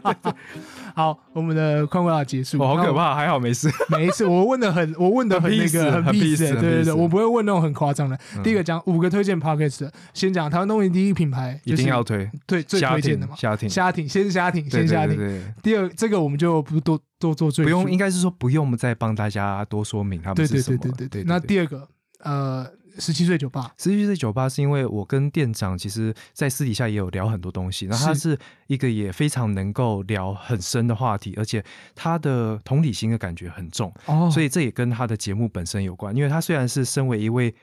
[0.96, 2.56] 好，我们的快问要结束。
[2.58, 3.70] 好可怕，还好没事。
[3.92, 6.50] 没事，我问的很，我问的很那个很屁事。
[6.54, 8.18] 对对对，我不会问那种很夸张的。
[8.42, 13.36] 第一个讲五个推荐 Podcast，先讲台湾东西第一品牌，一定要推，对最推荐的嘛。
[13.36, 15.54] 虾艇，虾艇，先虾艇，先虾艇。
[15.62, 17.64] 第二，这个我们就不多多做赘述。
[17.64, 20.78] 不用，应该是说不用再帮大家多说明他们是什么。
[20.78, 21.24] 对对对对对。
[21.28, 21.86] 那第二个，
[22.20, 22.66] 呃。
[22.98, 27.86] 十七岁酒吧，十七岁酒吧是因为我跟店长其实，在私底下也有聊很多东西。
[27.86, 33.92] 然后他是一个也非常能够聊很深的话题，而且他的同理心的感觉很重。
[34.06, 36.16] 哦，所以这也跟他的节目本身有关。
[36.16, 37.54] 因为他虽然是身为一位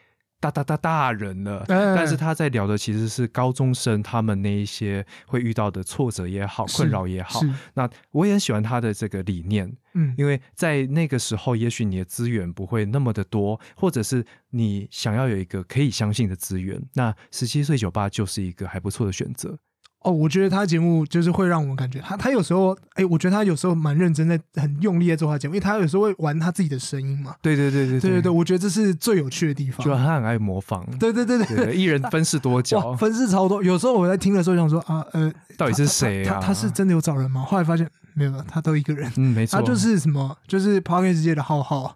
[0.43, 7.39] 大大大大人了，但是他在聊的其实是高中生他们那一些会遇到的挫折也好，困扰也好。
[7.75, 9.73] 那我也很喜欢他的这个理念。
[9.93, 19.57] 嗯，因为在那个时候，也许你的资源不会那么的多，或者是你想要有一个可以相信的资源，那十七岁酒吧就是一个还不错的选择。
[20.03, 27.35] 哦，我觉得他节目就是会让我们感觉他他有时候，哎，我觉得他有时候蛮认真，在很用力在做他节目，因为他有时候会玩他自己的声音嘛。
[27.41, 29.85] 对对对对对对对，我觉得这是最有趣的地方。
[29.85, 30.85] 就他很爱模仿。
[30.99, 33.63] 对对对对，艺人分饰多角， 分饰超多。
[33.63, 36.35] 有时候我在听的时候想说啊，呃，到底是谁啊？
[36.39, 37.41] 他他是真的有找人吗？
[37.41, 37.89] 后来发现。
[38.15, 39.11] 没有，他都一个人。
[39.17, 41.95] 嗯，没错，他就是什么，就是 Podcast 界的浩浩，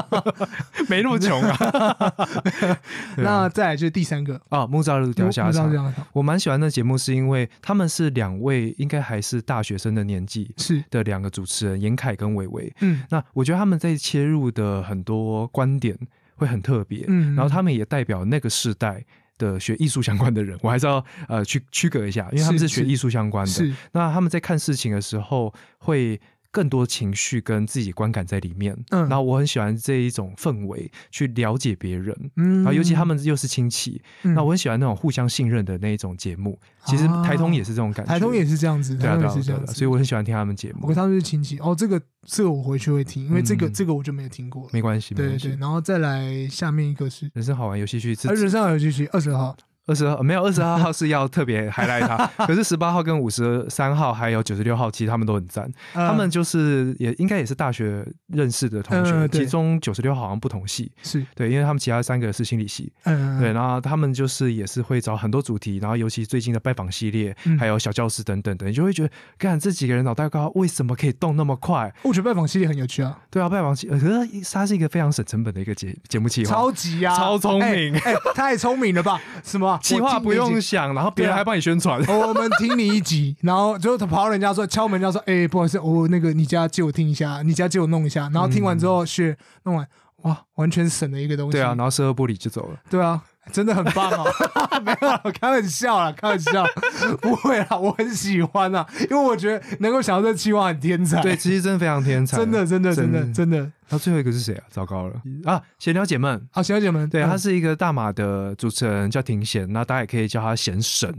[0.88, 2.16] 没那么穷啊。
[3.16, 5.70] 那再来就是第三个啊， 木栅路钓虾场。
[6.12, 12.72] 我蛮喜欢的节目，是因为他们是两位应该还是大学生的年纪，是的两个主持人严凯跟伟伟。
[12.80, 15.96] 嗯，那我觉得他们在切入的很多观点
[16.36, 17.04] 会很特别。
[17.08, 19.04] 嗯，然后他们也代表那个世代。
[19.40, 23.74] 的学艺术相关的人， 我还是要呃去区隔一下，因为他们是学艺术相关的。
[23.92, 26.20] 那他们在看事情的时候会。
[26.52, 36.58] 更多情绪跟自己观感在里面，嗯，然后我很喜欢这一种氛围，去了解别人，嗯，然后尤其他们又是亲戚，嗯，那我很喜欢那种互相信任的那一种节目。
[36.86, 40.80] 其实台通也是这种感觉，台通也是这样子，对啊，对啊，对啊，所以我很喜欢听他们节目。
[40.82, 49.56] 我跟他们是亲戚哦，这个这个我回去会听，因为这个这个我就没有听过，没关系，对对对，然后再来下面一个是人生好玩游戏区，人生好玩游戏区二十号。
[49.86, 55.70] 二十号没有，二十二号是要特别 highlight 他，可是十八号跟五十三号还有九十六号，其实他们都很赞。
[55.92, 61.24] 他们就是也应该也是大学认识的同学，其中九十六号好像不同系，是。
[61.34, 71.92] 对，因为他们其他三个是心理系，嗯，对，然后他们就是也是会找很多主题，然后尤其最近的拜访系列，还有小教室等等等，你就会觉得，看这几个人脑袋瓜为什么可以动那么快？
[72.02, 74.06] 我觉得拜访系列很有趣啊，对啊，拜访系，可是
[74.52, 79.20] 他是一个非常省成本的一个节节目企划，超级啊，超聪明，哎，太聪明了吧？
[79.42, 79.79] 什么？
[79.82, 82.00] 企划不用想，然后别人还帮你宣传。
[82.06, 89.86] 我们听你一集， 然后就他跑到人家说敲门，人家说：“哎，不好意思，我那个你家借我听一下，你家借我弄一下。”然后听完之后，血弄完，
[90.22, 91.52] 哇，完全省了一个东西。
[91.52, 92.78] 对啊，然后射后玻璃就走了。
[92.88, 93.20] 对啊，
[93.52, 94.26] 真的很棒哦。
[94.84, 96.64] 没有，开玩笑啦，开玩笑，
[97.20, 101.20] 不会啦，我很喜欢啊，因为我觉得能够想到这个企划很天才。
[101.22, 103.70] 对，其实真的非常天才，真的，真的，真的，真的。
[103.90, 104.64] 他最后一个是谁啊？
[104.70, 105.60] 糟糕了啊！
[105.80, 111.12] 闲聊解闷啊，闲聊解闷，对，他是一个大马的主持人，叫庭贤，那大家也可以叫他贤神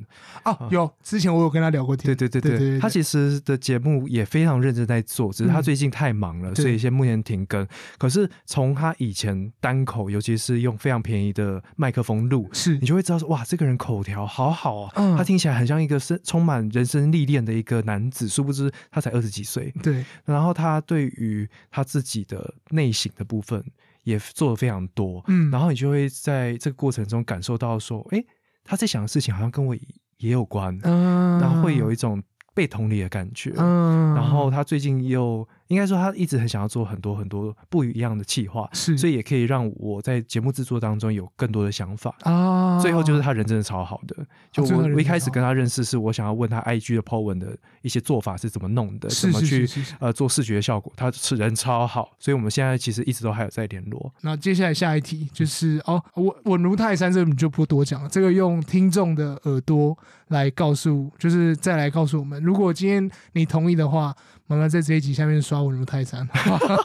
[0.43, 0.57] 啊。
[0.71, 7.67] 有之前我有跟他聊过天，对对对对，他其实的节目也非常认真在做，只是他最近太忙了，所以先目前停更。
[7.97, 19.73] 可是从他以前单口，尤其是用非常便宜的麦克风录，是你就会知道说，哇，这个人口条好好啊，他听起来很像一个是充满人生历练的一个男子，殊不知他才二十几岁。
[19.83, 22.53] 对，然后他对于他自己的。
[22.69, 23.63] 内省的部分
[24.03, 28.23] 也做的非常多，嗯，然后你就会在这个过程中感受到说，哎，
[28.63, 29.75] 他在想的事情好像跟我
[30.17, 32.21] 也有关，嗯，然后会有一种
[32.53, 35.47] 被同理的感觉，嗯，然后他最近又。
[35.71, 42.77] 应该说他一直很想要做很多很多不一样的企划，是，所以也可以让我在节目制作当中有更多的想法啊。
[42.79, 44.13] 最后就是他人真的超好的，
[44.51, 49.65] 就我我一开始跟他认识，是我想要问他 IG 的 po 文的一些做法是怎么弄的，怎么去
[50.01, 54.13] 呃做视觉效果，他是人超好，所以我们现在其实一直都还有在联络。
[54.19, 64.13] 那接下来下一题就是哦，稳稳如泰山，这个你就不多讲了，这个用听众的耳朵来告诉，就是再来告诉我们，如果今天你同意的话。
[64.51, 66.27] 麻烦在这一集下面刷我如泰山，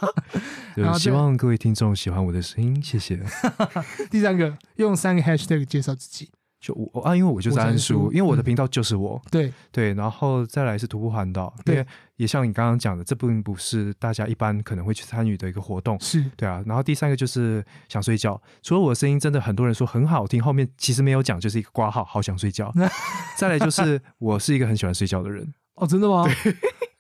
[0.76, 3.20] 对，希望各位听众喜欢我的声音，谢谢。
[4.09, 9.52] 第三个，用三个 hashtag 介绍自己，就我啊，因为我就是安叔，因为我的频道就是我，嗯、对。
[9.72, 16.24] 对，然后再来是徒步环岛，对，也像你刚刚讲的，这并不是大家一般可能会去参与的一个活动，是。
[16.37, 16.62] 对啊。
[16.66, 22.72] 然后第三个就是想睡觉，除了我的声音真的很多人说很好听，后面其实没有讲，就是一个挂号，好想睡觉。
[23.37, 26.24] 再来就是我是一个很喜欢睡觉的人，哦，真的吗？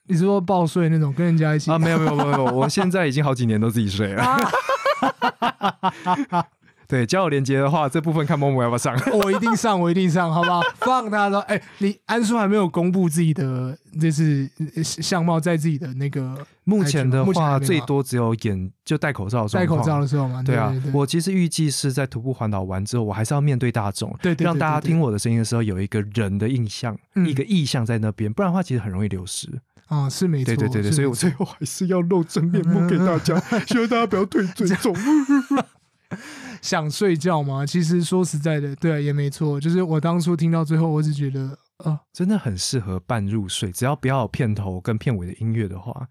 [0.06, 1.78] 你是说抱睡那种，跟人家一起啊？
[1.78, 4.24] 没有没有没有，我现在已经好几年都自己睡了。
[6.88, 8.96] 对，交友连接的话，这部分看默默要不要上？
[9.12, 10.60] 我一定上，我一定上，好不好？
[10.76, 14.48] 放他说，哎、欸，你安叔还没有公布自己的就是
[14.84, 20.40] 相貌，在自己的那个目前的话，最多只有演就戴口罩的时候，戴口罩的时候嘛。
[20.44, 29.48] 对啊，我其实预计是在徒步环岛完之后，我还是要面对大众，对，让大家听我的声音的时候有一个人的印象，嗯、一个意象在那边，不然的话其实很容易流失。
[29.86, 34.94] 啊，是没错，对对对对，所以我最后还是要露真面目给大家，希望大家不要退尊重。
[36.62, 37.64] 想睡觉吗？
[37.64, 39.60] 其实说实在的，对啊，也没错。
[39.60, 46.08] 就是我当初听到最后，我只觉得，啊，真的很适合半入睡，只要不要有片头跟片尾的音乐的话，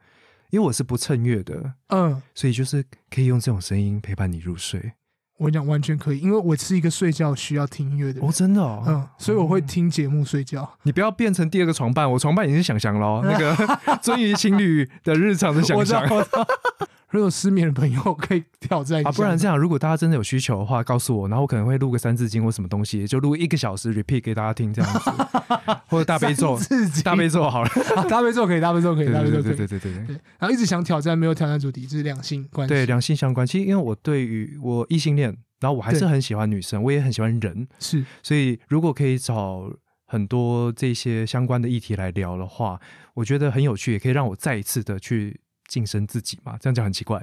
[0.52, 4.94] 因为我是不衬乐的，嗯，所以就是可以用这种声音陪伴你入睡。
[5.38, 10.70] 我讲完全可以，因为我是一个睡觉需要听音乐的人哦，真的哦，嗯，所以我会听节目睡觉。
[10.84, 16.02] 你不要变成第二个床伴，我床伴已经是想想喽，那个尊于情侣的日常的想象。
[17.10, 25.12] 如果失眠的朋友可以挑战一下，啊，不然这样，如果大家真的有需求的话，告诉我，然后我可能会录个三字经或什么东西，就录一个小时 repeat 给大家听这样子，
[25.88, 26.60] 或者大悲咒，
[27.04, 27.70] 大悲咒好了，
[28.10, 30.20] 大悲咒可以，大悲咒可以，大悲咒可以，对对对对对。
[30.40, 33.46] 然后一直想挑战没有挑战主题，就是两性关系，对两性相关。
[33.46, 39.72] 其实因为我对于我异性恋，然后我还是很喜欢女生，我也很喜欢人，是，所以如果可以找
[40.06, 42.80] 很多这些相关的议题来聊的话，
[43.14, 45.40] 我觉得很有趣，也可以让我再一次的去
[45.76, 46.56] 晋升自己嘛。
[46.58, 47.22] 这样讲很奇怪。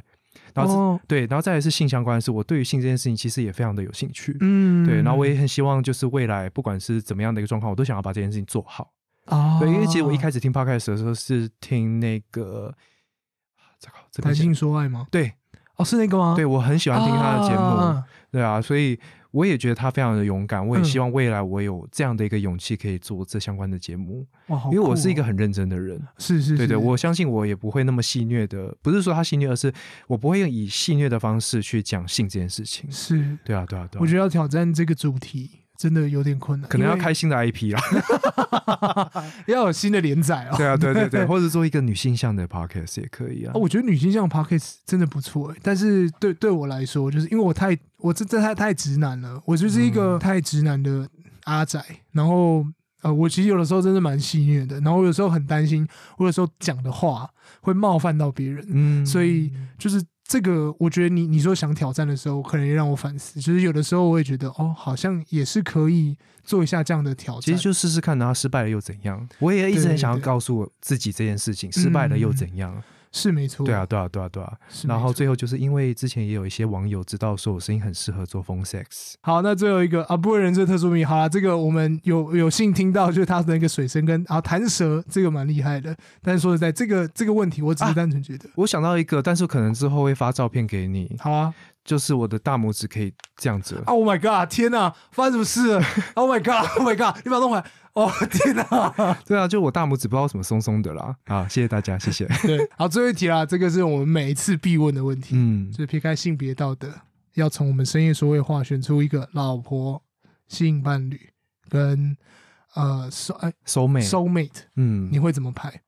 [0.52, 8.92] 然后、哦、对，然后再来是性相关的事，我对于性这件事情其实也非常的有兴趣，嗯，对，然后我也很希望就是未来不管是怎么样的一个状况，我都想要把这件事情做好
[9.24, 9.58] 啊。
[9.58, 12.74] 对，因为其实我一开始听 Podcast 的时候是听那个，
[13.80, 15.06] 这个这个谈性说爱吗？
[15.10, 15.32] 对，
[15.76, 16.34] 哦，是那个吗？
[16.36, 19.00] 对，我很喜欢听他的节目，啊对啊，所以。
[19.32, 29.72] 我也觉得他非常的勇敢，我也希望未来我有这样的一个勇气可以做这相关的节目，哇，因为我是一个很认真的人，是是是，对对，我相信我也不会那么戏谑的，不是说他戏谑，而是
[30.06, 33.36] 我不会用以戏谑的方式去讲性这件事情，是。
[33.44, 35.61] 对啊对啊对啊，我觉得要挑战这个主题。
[35.82, 37.80] 真的有点困难，可能要开新的 IP 啦，
[39.48, 40.54] 要有新的连载哦。
[40.56, 43.50] 对啊，对对对， 或者做一个女性向的 Podcast 也可以啊。
[43.56, 51.08] 我觉得女性向 Podcast 真的不错，但是对对我来说，就是因为我太我这这太太直男了，我就是一个太直男的
[51.46, 51.84] 阿仔。
[52.12, 52.64] 然后
[53.02, 55.84] 呃，我其实有的时候真的蛮戏虐的，然后我有时候很担心，
[56.18, 57.28] 我有时候讲的话
[57.60, 60.00] 会冒犯到别人，嗯，所以就是。
[60.32, 63.38] 这个我觉得你你说想挑战的时候，可能也让我反思。
[63.38, 67.42] 就是有的时候我也觉得，哦，好像也是可以做一下这样的挑战。
[67.42, 69.28] 其实就试试看，然后失败了又怎样？
[69.40, 72.74] 我也一直很想要告诉我自己这件事情，失败了又怎样？
[72.74, 74.52] 嗯是没错，对啊，对啊，对啊，对啊。
[74.84, 79.14] 然后最后就是因为之前也有一些网友知道说我声音很适合做 phone sex。
[79.20, 81.04] 好，那最后一个啊，不为人知的特殊秘密。
[81.04, 85.94] 好了，这个我们有有幸听到，就是他的那个水声跟啊弹舌，这个蛮厉害的。
[86.22, 91.14] 但是说实在，这个这个问题，我只是单纯觉得、啊，我想到一个，但是可能之后会发照片给你。
[91.18, 91.52] 好啊。
[91.84, 93.82] 就是我的大拇指可以这样子。
[93.86, 94.48] Oh my god！
[94.48, 97.20] 天哪，发生什么事了？Oh my god！Oh my god！
[97.24, 97.64] 你把它弄回来。
[97.94, 99.16] 哦，天哪！
[99.26, 101.14] 对啊，就我大拇指不知道什么松松的啦。
[101.26, 102.26] 好，谢谢大家，谢谢。
[102.42, 105.34] 对，好，最后一题啦，这个是我们每一次必问的问题。
[105.36, 106.88] 嗯，就是撇开性别道德，
[107.34, 110.02] 要从我们深夜说会话选出一个老婆、
[110.48, 111.20] 性伴侣
[111.68, 112.16] 跟
[112.74, 114.62] 呃，soul 哎，soul mate soul mate。
[114.76, 115.82] 嗯，你会怎么排？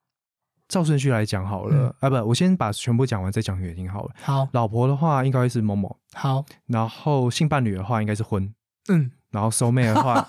[0.68, 4.10] 照顺序来讲好了，嗯、啊不，我先把全部讲完再讲原因好了。
[4.22, 5.96] 好，老婆的话应该是某某。
[6.12, 8.52] 好，然后性伴侣的话应该是婚。
[8.88, 10.26] 嗯，然后 soul mate 的话，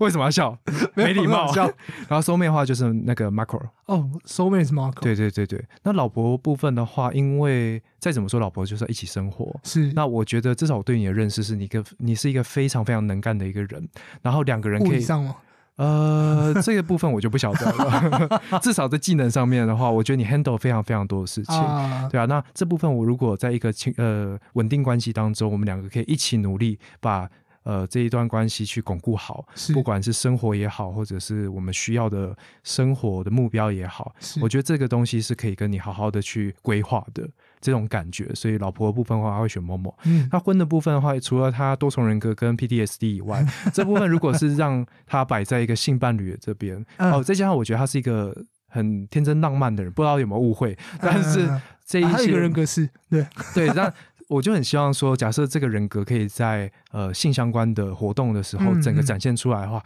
[0.00, 0.56] 为什么要笑？
[0.94, 1.52] 没礼貌。
[1.52, 1.64] 笑。
[2.08, 3.60] 然后 soul mate 的话就是那个 Marco。
[3.86, 5.00] 哦，soul mate 是 Marco。
[5.00, 5.64] 对对对对。
[5.82, 9.54] 那老婆部分的话，因为再怎么说，老婆就是要一起生活。
[9.64, 9.92] 是。
[9.94, 13.88] 那我觉得至少我对你的认识是你一个，你是一个非常非常能干的一个人。
[14.22, 15.00] 然后两个人可以。
[15.00, 15.36] 上吗？
[15.76, 18.40] 呃，这个部分我就不晓得了。
[18.62, 22.26] 至少在技能上面的话，我觉得你 handle 非常非常多的事情，啊对啊。
[22.26, 27.28] 那这部分我如果在一个亲呃稳定关系当中，我们两个可以一起努力把。
[27.64, 37.28] 呃，这一段关系去巩固好，不管是生活也好，或者是我们需要的生活的目标也好，我觉得这个东西是可以跟你好好的去规划的
[37.60, 38.34] 这种感觉。
[38.34, 39.96] 所以老婆的部分的话，他会选某某。
[40.04, 48.36] 嗯，那婚的部分的话，除了他多重人格跟 PTSD 以外， 这部分如果是让他摆在一个性伴侣的这边， 嗯、哦，再加上我觉得他是一个
[48.68, 51.48] 很天真浪漫的人，不知道有没有误会，但是
[51.86, 53.92] 这一些、啊、一个人格是对对，那。
[54.32, 59.82] 我就很希望说，假设这个人格可以在呃性相关的活动的时候，整个展现出来的话，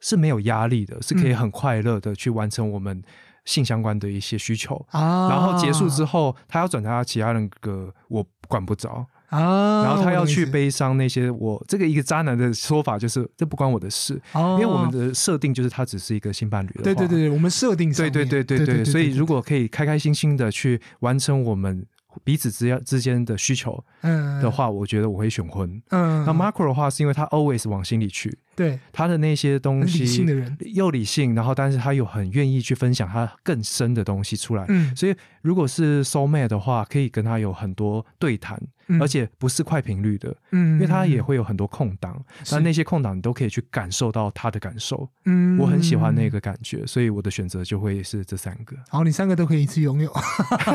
[0.00, 3.02] 是没有压力的，是可以很快乐的去完成我们
[3.44, 4.86] 性相关的一些需求。
[4.90, 9.04] 啊、然后结束之后，他要转他其他人格，我管不着。
[9.30, 16.82] 啊，然后他要去悲伤那些我，我这个一个渣男的说法就是这不关我的事，哦、因为我们的设定就是他只是一个性伴侣的。
[16.82, 21.84] 对对对，我们设定对对对对对，所以如果可以开开心心的去完成我们。
[22.24, 25.80] 彼此之间之间的需求嗯的话，嗯、我觉得我会选婚。
[25.90, 34.64] 嗯，那 Marco 的话是因为他 always 往心里去，对他的那些东西，理性的人又理性，然后但是他又很愿意去分享他更深的东西出来。
[34.68, 38.60] 嗯，所以如果是 soul mate 的话，可以跟他有很多对谈。
[39.00, 48.76] 而且不是快频率的，嗯，因为它也会有很多空档，那、嗯、那些空档你都可以去感受到他的感受，嗯，我很喜欢那个感觉，所以我的选择就会是这三个。
[48.88, 50.12] 好，你三个都可以一次拥有，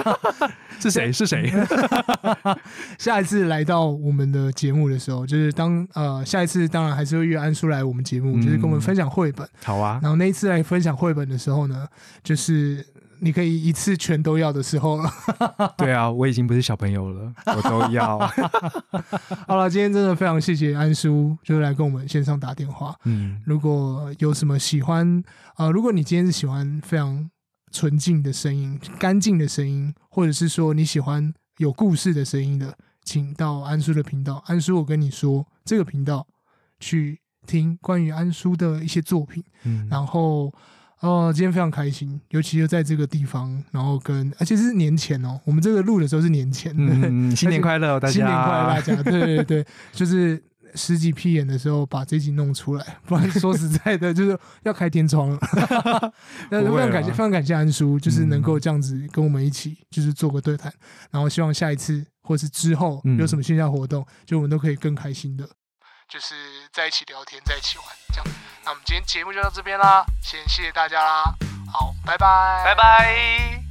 [0.80, 1.12] 是谁？
[1.14, 1.52] 是谁？
[3.00, 9.48] 下一次来到我们的节目的时候，就是当呃下一次当然还是会约安叔来我们节目，嗯、就是跟我们分享绘本。
[9.64, 11.88] 好啊，然后那一次来分享绘本的时候呢，
[12.24, 12.86] 就是。
[13.24, 15.10] 你可以一次全都要的时候了。
[15.78, 18.20] 对啊，我已经不是小朋友了，我都要。
[19.48, 22.94] 好了，今天真的非常谢谢安叔，就是来跟我们线上打电话。
[23.06, 25.24] 嗯，如果有什么喜欢，
[25.56, 27.30] 呃，如果你今天是喜欢非常
[27.72, 34.44] 纯净的声音、干净的声音，或者是说你喜欢有故事的声音的，请到安叔的频道。
[34.48, 36.28] 安叔，我跟你说，这个频道
[36.80, 40.54] 去听关于安叔的一些作品，嗯，然后。
[41.04, 50.42] 哦，今天非常开心，尤其就在这个地方，然后跟而且是年前哦，我们这个录的时候是年前，嗯，新年快乐，大家，新年快乐，大家，对对对，就是
[50.76, 55.38] 十几屁眼的时候把这集弄出来， 不然说实在的， 就是要开天窗了。
[56.50, 60.72] 那非常感谢，非常感谢安叔，就是能够这样子跟我们一起，就是做个对谈，
[61.12, 65.46] 然后希望下一次或是之后有什么线下活动，就我们都可以更开心的。
[66.14, 66.36] 就是
[66.72, 68.26] 在一起聊天，在一起玩，这样。
[68.64, 71.24] 那我们今天节目就到这边啦，先谢谢大家啦，
[71.74, 73.63] 好，拜拜，拜拜。